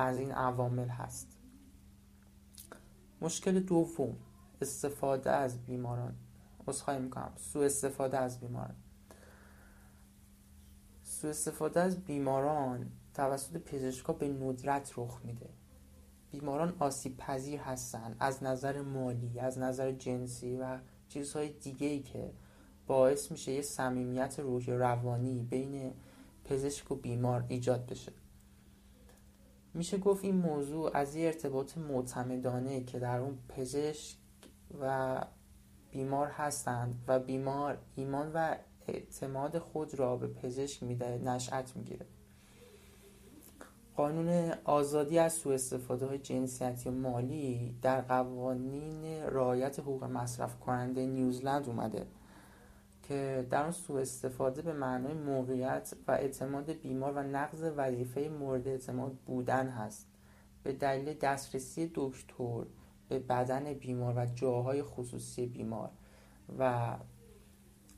[0.00, 1.36] از این عوامل هست.
[3.20, 4.16] مشکل دوم
[4.60, 6.14] استفاده از بیماران.
[6.68, 7.32] اصخایی می‌کنم.
[7.36, 8.76] سو استفاده از بیماران.
[11.02, 15.48] سو استفاده از بیماران توسط پزشکا به ندرت رخ میده.
[16.30, 22.30] بیماران آسیب پذیر هستن از نظر مالی از نظر جنسی و چیزهای دیگه ای که
[22.86, 25.92] باعث میشه یه صمیمیت روحی روانی بین
[26.44, 28.12] پزشک و بیمار ایجاد بشه.
[29.74, 34.16] میشه گفت این موضوع از یه ارتباط معتمدانه که در اون پزشک
[34.80, 35.20] و
[35.90, 38.56] بیمار هستند و بیمار ایمان و
[38.88, 42.06] اعتماد خود را به پزشک میده نشأت می‌گیره.
[43.96, 51.06] قانون آزادی از سوء استفاده های جنسیتی و مالی در قوانین رعایت حقوق مصرف کننده
[51.06, 52.06] نیوزلند اومده.
[53.10, 58.68] که در اون سوء استفاده به معنای موقعیت و اعتماد بیمار و نقض وظیفه مورد
[58.68, 60.06] اعتماد بودن هست.
[60.62, 62.64] به دلیل دسترسی دکتر
[63.08, 65.90] به بدن بیمار و جاهای خصوصی بیمار
[66.58, 66.96] و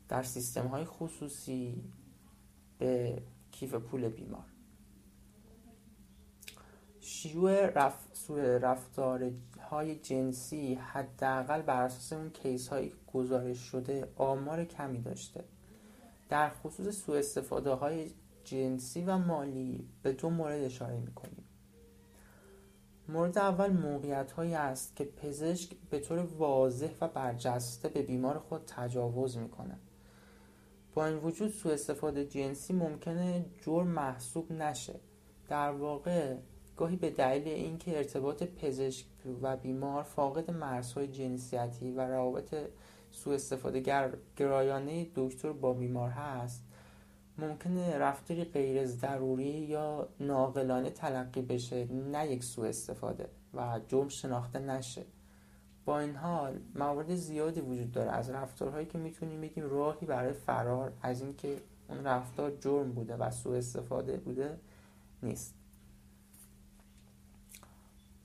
[0.09, 1.83] در سیستم های خصوصی
[2.79, 4.45] به کیف پول بیمار.
[7.01, 8.31] شیوع رف...
[8.39, 15.45] رفتارهای جنسی حداقل بر اساس اون کیس های گزارش شده آمار کمی داشته.
[16.29, 18.11] در خصوص سوء استفاده های
[18.45, 21.45] جنسی و مالی به دو مورد اشاره می‌کنیم.
[23.09, 28.63] مورد اول موقعیت هایی است که پزشک به طور واضح و برجسته به بیمار خود
[28.67, 29.79] تجاوز می‌کنه.
[30.95, 35.01] با این وجود سوء استفاده جنسی ممکنه جرم محسوب نشه.
[35.49, 36.37] در واقع
[36.77, 39.07] گاهی به دلیل اینکه ارتباط پزشک
[39.43, 42.55] و بیمار فاقد مرزهای جنسیتی و روابط
[43.13, 43.81] سوء استفاده
[44.37, 46.65] گرایانه دکتر با بیمار هست
[47.39, 54.59] ممکنه رفتاری غیر ضروری یا ناقلانه تلقی بشه نه یک سوء استفاده و جرم شناخته
[54.59, 55.05] نشه.
[55.85, 60.93] با این حال موارد زیادی وجود داره از رفتارهایی که می‌تونیم بگیم راهی برای فرار
[61.03, 61.57] از اینکه
[61.89, 64.59] اون رفتار جرم بوده و سوء استفاده بوده
[65.23, 65.62] نیست.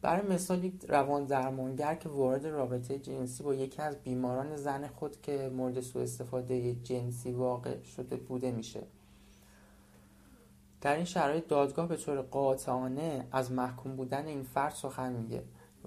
[0.01, 5.21] برای مثال یک روان درمانگر که وارد رابطه جنسی با یکی از بیماران زن خود
[5.21, 8.83] که مورد سوء استفاده جنسی واقع شده بوده میشه.
[10.81, 15.43] در این شرایط دادگاه به طور قاطعانه از محکوم بودن این فرد سخن میگه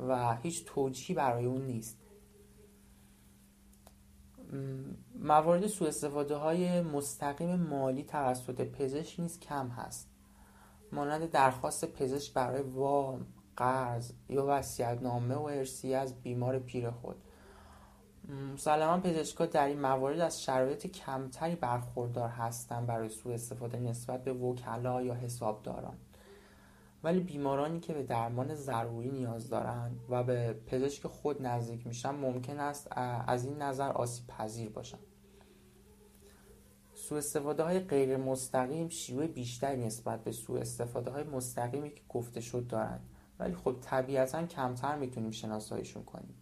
[0.08, 1.98] و هیچ توجیهی برای اون نیست.
[5.14, 10.08] موارد سوء استفاده های مستقیم مالی توسط پزشک نیز کم هست.
[10.92, 17.16] مانند درخواست پزشک برای وام قرض یا نامه و ارسی از بیمار پیر خود.
[18.54, 24.32] مسلما پزشکا در این موارد از شرایط کمتری برخوردار هستند برای سوء استفاده نسبت به
[24.32, 25.96] وکلا یا حسابداران.
[27.02, 32.58] ولی بیمارانی که به درمان ضروری نیاز دارند و به پزشک خود نزدیک میشن ممکن
[32.60, 32.88] است
[33.26, 35.00] از این نظر آسیب پذیر باشند.
[36.94, 42.40] سوء استفاده های غیر مستقیم شیوه بیشتری نسبت به سوء استفاده های مستقیمی که گفته
[42.40, 43.09] شد دارند.
[43.40, 46.34] ولی خب طبیعتا کمتر می‌تونیم شناساییشون کنیم.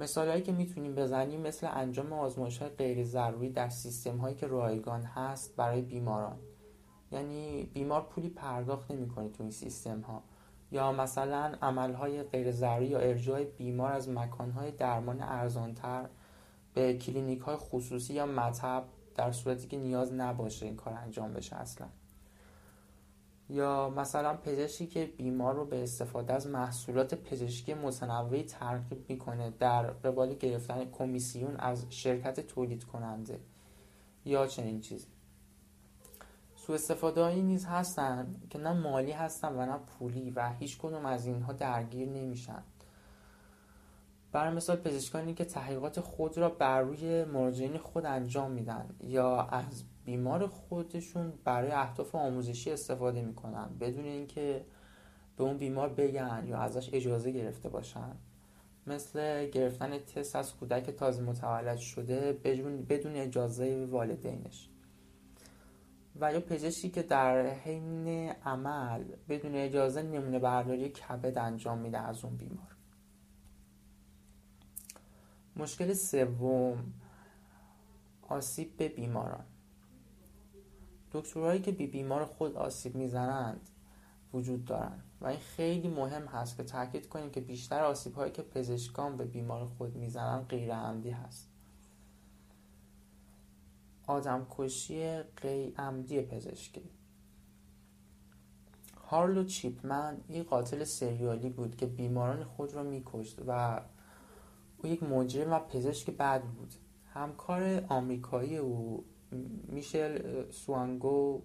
[0.00, 4.46] مثال هایی که می‌تونیم بزنیم مثل انجام آزمایش های غیر ضروری در سیستم هایی که
[4.46, 6.38] رایگان هست برای بیماران.
[7.12, 10.22] یعنی بیمار پولی پرداخت نمی‌کنه تو این سیستم ها
[10.70, 16.08] یا مثلا عمل های غیر ضروری یا ارجاع بیمار از مکان های درمان ارزانتر
[16.74, 21.56] به کلینیک های خصوصی یا مطب در صورتی که نیاز نباشه این کار انجام بشه
[21.56, 21.86] اصلا.
[23.52, 29.82] یا مثلا پزشکی که بیمار رو به استفاده از محصولات پزشکی متنوعی ترغیب می‌کنه در
[29.82, 33.40] قبال گرفتن کمیسیون از شرکت تولید کننده
[34.24, 35.06] یا چنین چیزی.
[36.56, 41.26] سو استفاده نیز هستن که نه مالی هستن و نه پولی و هیچ کدوم از
[41.26, 42.62] اینها درگیر نمیشن.
[44.32, 49.84] برای مثال پزشکانی که تحقیقات خود را بر روی مراجعین خود انجام میدن یا از
[50.04, 54.64] بیمار خودشون برای اهداف آموزشی استفاده می‌کنن بدون اینکه
[55.36, 58.16] به اون بیمار بگن یا ازش اجازه گرفته باشن.
[58.86, 62.32] مثل گرفتن تست از کودک تازه متولد شده
[62.88, 64.68] بدون اجازه والدینش.
[66.20, 72.24] و یا پزشکی که در حین عمل بدون اجازه نمونه برداری کبد انجام میده از
[72.24, 72.76] اون بیمار.
[75.56, 76.92] مشکل سوم
[78.28, 79.44] آسیب به بیماران.
[81.12, 83.60] دکترهایی که بی بیمار خود آسیب می‌زنند
[84.32, 88.42] وجود دارند و این خیلی مهم هست که تاکید کنیم که بیشتر آسیب هایی که
[88.42, 91.48] پزشکان به بیمار خود می‌زنند غیر عمدی هست.
[94.06, 96.90] آدم کشی غیر عمدی پزشکی.
[99.06, 103.80] هارلو چیپمن یک قاتل سریالی بود که بیماران خود را میکشت و
[104.78, 106.74] او یک مجرم و پزشک بد بود.
[107.14, 109.04] همکار آمریکایی او
[109.68, 111.42] میشل سوانگو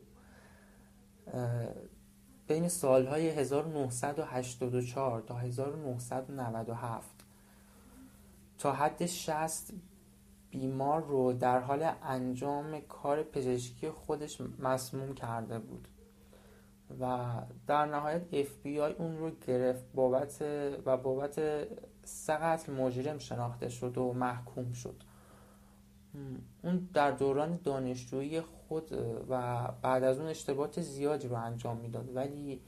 [2.48, 7.10] بین سالهای 1984 تا 1997
[8.58, 9.74] تا حد 60
[10.50, 15.88] بیمار رو در حال انجام کار پزشکی خودش مسموم کرده بود
[17.00, 17.28] و
[17.68, 20.42] در نهایت اف بی آی اون رو گرفت بابت
[20.86, 21.68] و بابت
[22.04, 25.04] سه مجرم شناخته شد و محکوم شد.
[26.64, 28.92] اون در دوران دانشجویی خود
[29.30, 32.16] و بعد از اون اشتباهات زیادی رو انجام می‌داد.
[32.16, 32.62] ولی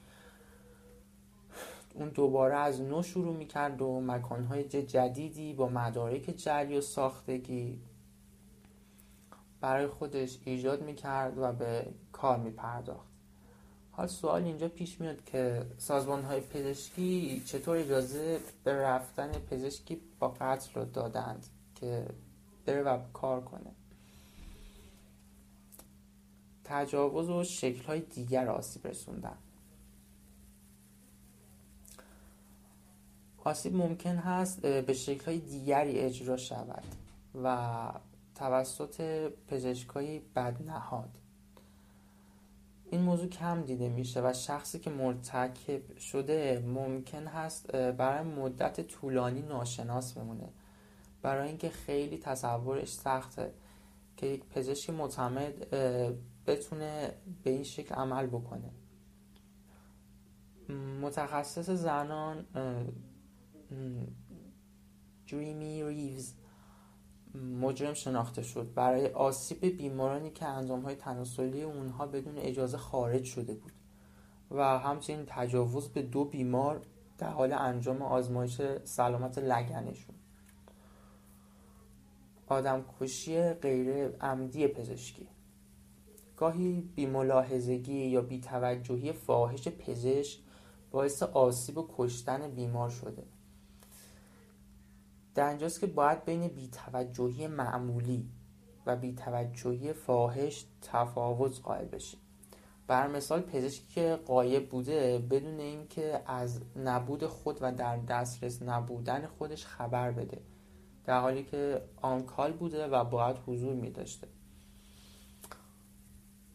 [1.93, 7.79] اون دوباره از نو شروع می‌کرد و مکانهای جدیدی با مدارک جلی و ساختگی
[9.61, 13.09] برای خودش ایجاد می‌کرد و به کار میپرداخت.
[13.91, 20.27] حال سوال اینجا پیش میاد که سازمان های پزشکی چطور اجازه به رفتن پزشکی با
[20.27, 22.05] قتل رو دادند که
[22.69, 23.71] بره و کار کنه.
[26.63, 29.37] تجاوز و شکل های دیگر آسیب رسوندن.
[33.43, 36.83] آسیب ممکن هست به شکل های دیگری اجرا شود
[37.43, 37.91] و
[38.35, 39.01] توسط
[39.47, 41.09] پزشکای بدنهاد.
[42.91, 49.41] این موضوع کم دیده میشه و شخصی که مرتکب شده ممکن هست برای مدت طولانی
[49.41, 50.49] ناشناس بمونه.
[51.21, 53.53] برای اینکه خیلی تصورش سخته
[54.17, 55.69] که یک پزشک معتمد
[56.45, 57.13] بتونه
[57.43, 58.71] به این شکل عمل بکنه.
[61.01, 62.45] متخصص زنان
[65.25, 66.33] جریمی ریوز
[67.61, 68.73] مجرم شناخته شد.
[68.73, 73.71] برای آسیب بیمارانی که انجام های تناسلی اونها بدون اجازه خارج شده بود
[74.51, 76.81] و همچنین تجاوز به دو بیمار
[77.17, 80.15] در حال انجام آزمایش سلامت لگنشون.
[82.49, 85.27] آدم کشی غیر عمدی پزشکی.
[86.37, 90.39] گاهی بیملاحظگی یا بیتوجهی فاحش پزشک
[90.91, 93.23] باعث آسیب و کشتن بیمار شده.
[95.35, 98.29] در اینجاست که باید بین بیتوجهی معمولی
[98.85, 102.19] و بیتوجهی فاحش تفاوت قائل بشیم.
[102.87, 109.27] بر مثال پزشکی که قایب بوده بدون اینکه از نبود خود و در دسترس نبودن
[109.27, 110.41] خودش خبر بده.
[111.09, 114.27] در حالی که آنکال بوده و باید حضور می داشته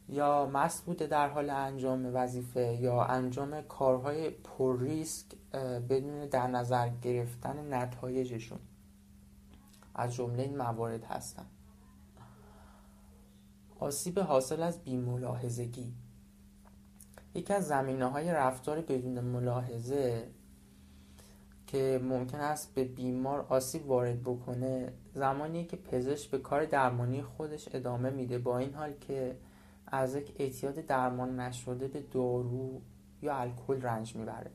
[0.09, 5.24] یا مست بوده در حال انجام وظیفه یا انجام کارهای پر ریسک
[5.88, 8.59] بدون در نظر گرفتن نتایجشون.
[9.94, 11.50] از جمله این موارد هستند
[13.80, 15.94] آسیب حاصل از بیملاحظگی.
[17.34, 20.28] یکی از زمینه های رفتار بدون ملاحظه
[21.75, 27.68] که ممکن است به بیمار آسیب وارد بکنه زمانی که پزشک به کار درمانی خودش
[27.75, 29.37] ادامه میده با این حال که
[29.87, 32.81] از یک اعتیاد درمان نشده به دارو
[33.22, 34.51] یا الکل رنج می‌بره.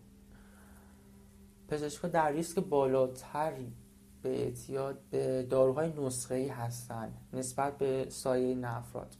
[1.67, 3.73] پزشکها در ریسک بالاتری
[4.21, 9.15] به اعتیاد به داروهای نسخه ای هستند نسبت به سایه این افراد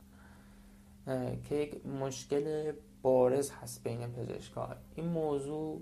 [1.43, 4.76] که یک مشکل بارز هست بین پزشکها.
[4.95, 5.82] این موضوع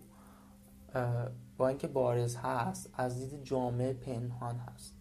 [1.58, 4.94] با اینکه بارز هست از دید جامعه پنهان هست.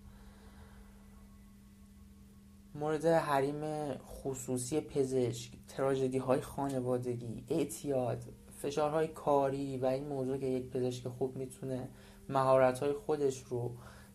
[2.74, 8.24] مورد حریم خصوصی پزشک تراژدی های خانوادگی اعتیاد
[8.62, 11.88] فشارهای کاری و این موضوع که یک پزشک خوب می‌تونه
[12.28, 13.70] مهارت های خودش رو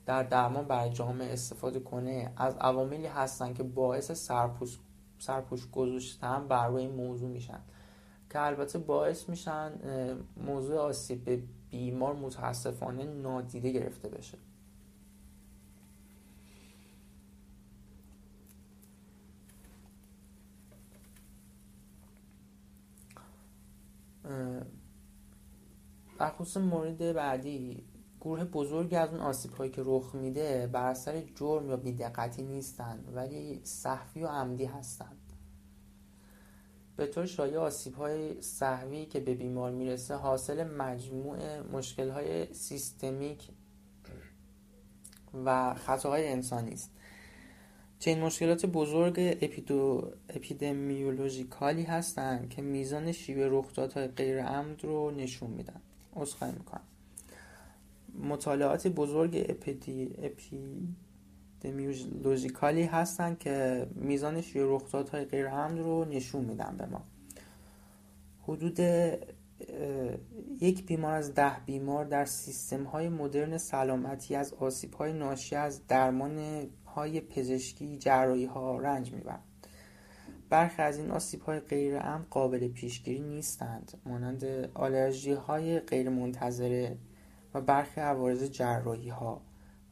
[0.05, 4.79] در درمان برای جامعه استفاده کنه از عواملی هستن که باعث سرپوش,
[5.19, 7.59] سرپوش گذاشتن بر روی این موضوع میشن.
[8.29, 9.71] که البته باعث میشن
[10.37, 14.37] موضوع آسیب بیمار متاسفانه نادیده گرفته بشه.
[26.19, 27.83] در خصوص مورد بعدی
[28.21, 33.11] گروه بزرگی از اون آسیب هایی که رخ میده بر اثر جرم یا بیدقتی نیستند
[33.15, 35.20] ولی صحفی و عمدی هستند
[37.01, 43.49] به طور شایع آسیب های صحوی که به بیمار می‌رسه حاصل مجموع مشکل های سیستمیک
[45.45, 46.91] و خطاهای انسانی است
[47.99, 49.37] چنین مشکلات بزرگ.
[50.29, 55.81] اپیدمیولوژیکالی هستند که میزان شیوه رخدادهای غیر عمد رو نشون میدن
[56.15, 56.81] عذرخواهی می‌کنم
[58.19, 60.15] مطالعات بزرگ اپیدی...
[61.61, 67.03] اپیدمیولوژیکالی هستند که میزان شیوع رخدادهای غیر عمد رو نشون میدن به ما.
[68.47, 68.79] حدود
[70.61, 75.87] یک بیمار از ده بیمار در سیستم های مدرن سلامتی از آسیب های ناشی از
[75.87, 79.43] درمان های پزشکی جراحی ها رنج می‌برند
[80.49, 84.43] برخی از این آسیب های غیر عمد قابل پیشگیری نیستند مانند
[84.73, 86.97] آلرژی های غیر منتظره
[87.53, 89.41] و برخی عوارض جراحی ها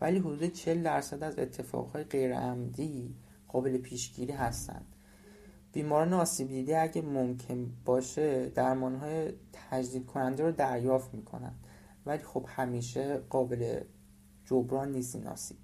[0.02, 3.16] ولی حدود 40 درصد از اتفاقهای غیر عمدی
[3.48, 4.96] قابل پیشگیری هستند
[5.72, 8.52] بیماران آسیب دیده اگه ممکن باشه
[9.02, 11.54] های تجدید کننده رو دریافت می‌کنن.
[12.06, 13.84] ولی خب همیشه قابل
[14.46, 15.58] جبران نیست این آسیب.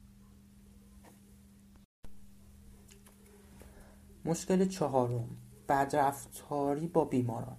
[4.25, 5.29] مشکل چهارم
[5.69, 7.57] بدرفتاری با بیماران.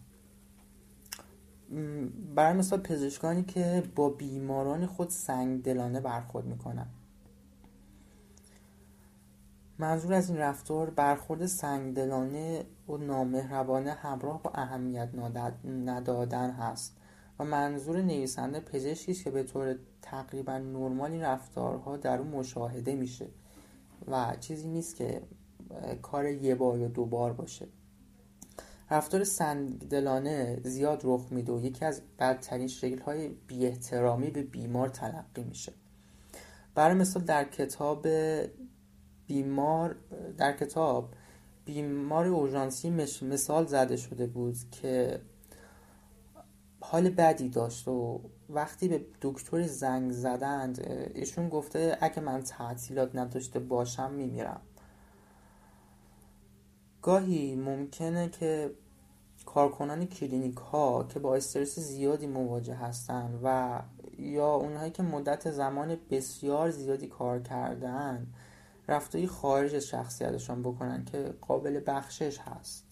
[2.35, 6.87] برای مثال پزشکانی که با بیماران خود سنگ دلانه برخورد می‌کنن.
[9.79, 15.09] منظور از این رفتار برخورد سنگدلانه و نامهربانه همراه با اهمیت
[15.65, 16.97] ندادن هست
[17.39, 22.95] و منظور نویسنده پزشکی است که به طور تقریبا نرمال این رفتارها در اون مشاهده
[22.95, 23.27] میشه
[24.09, 25.23] و چیزی نیست که
[26.03, 27.67] کار یه بار یا دو بار باشه.
[28.91, 34.89] رفتار سنگدلانه زیاد رخ میده و یکی از بدترین شکل های بی احترامی به بیمار
[34.89, 35.73] تلقی میشه.
[36.75, 38.07] برای مثال در کتاب
[39.27, 39.97] بیمار
[40.39, 41.15] در کتاب
[41.65, 42.91] بیمار اورژانسی
[43.23, 45.21] مثال زده شده بود که
[46.81, 50.81] حال بدی داشت و وقتی به دکتر زنگ زدند
[51.15, 54.61] ایشون گفته اگه من تعطیلات نداشته باشم میمیرم.
[57.07, 58.71] گاهی ممکنه که
[59.47, 63.81] کارکنان کلینیک ها که با استرس زیادی مواجه هستند و
[64.19, 68.27] یا اونهایی که مدت زمان بسیار زیادی کار کردن
[68.89, 72.85] رفتاری خارج از شخصیتشان بکنن که قابل بخشش هست.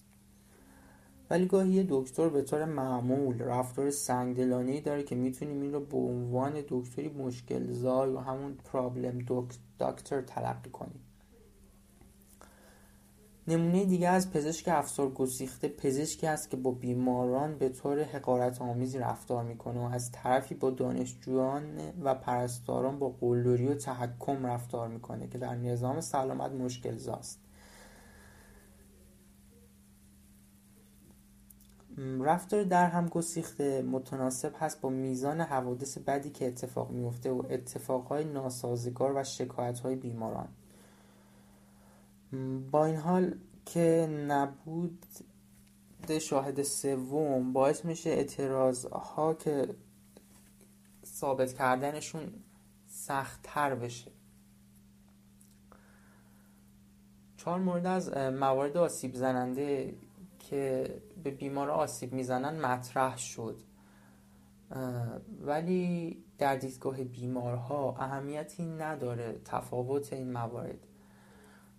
[1.31, 6.65] ولی گاهی دکتر به طور معمول رفتار سنگدلانه داره که می‌تونیم این رو به عنوان
[6.69, 9.19] دکتری مشکل زای و همون پرابلم
[9.79, 11.01] دکتر تلقی کنیم.
[13.49, 18.99] نمونه دیگه از پزشک افسار گسیخته پزشکی است که با بیماران به طور حقارت آمیزی
[18.99, 25.29] رفتار می‌کنه و از طرفی با دانشجویان و پرستاران با قلدری و تحکم رفتار می‌کنه
[25.29, 27.41] که در نظام سلامت مشکل زاست
[32.21, 38.25] رفتار در هم گسیخته متناسب هست با میزان حوادث بدی که اتفاق میفته و اتفاقهای
[38.25, 40.49] ناسازگار و شکایتهای بیماران.
[42.70, 43.35] با این حال
[43.66, 45.07] که نبود
[46.20, 49.74] شاهد سوم باعث میشه اعتراض ها که
[51.07, 52.32] ثابت کردنشون
[52.87, 54.11] سختتر بشه.
[57.37, 59.95] چهار مورد از موارد آسیب زننده
[60.39, 63.61] که به بیمار آسیب می‌زنن مطرح شد.
[65.41, 70.87] ولی در دیدگاه بیمارها اهمیتی نداره تفاوت این موارد.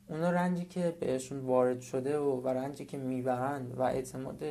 [0.09, 4.43] اونا رنجی که بهشون وارد شده و, و رنجی که می‌برند و اعتماد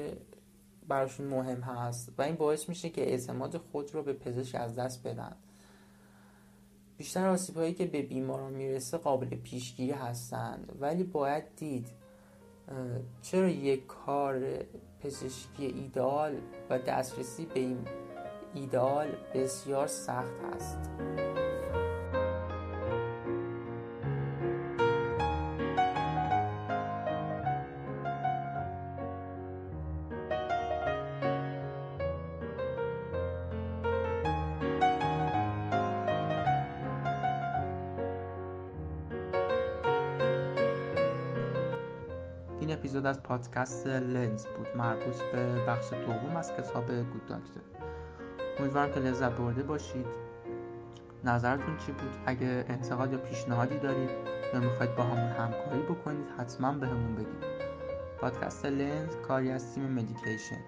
[0.89, 2.13] براشون مهم هست.
[2.19, 5.37] و این باعث میشه که اعتماد خود رو به پزشک از دست بدن.
[6.97, 10.77] بیشتر آسیب هایی که به بیماران می‌رسه قابل پیشگیری هستند.
[10.81, 11.87] ولی باید دید
[13.23, 14.41] چرا یک کار
[15.01, 16.37] پزشکی ایدال
[16.71, 17.79] و دسترسی به این
[18.55, 20.79] ایدال بسیار سخت است؟
[43.35, 47.61] پادکست لنز بود مربوط به بخش دوم از کتاب گود داکتر
[48.59, 50.07] امیدوارم که لذت برده باشید.
[51.25, 54.11] نظرتون چی بود؟ اگه انتقاد یا پیشنهادی دارید
[54.55, 57.45] یا می‌خواید با همون همکاری بکنید حتما به همون بگید.
[58.21, 60.61] پادکست لنز کاری از تیم مدیکیشن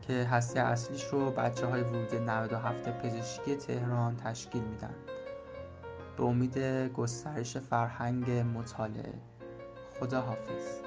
[0.00, 4.94] که هسته اصلیش رو بچه های ورود 97 پزشکی تهران تشکیل میدن.
[6.16, 6.58] به امید
[6.92, 9.14] گسترش فرهنگ مطالعه.
[10.00, 10.85] خدا حافظ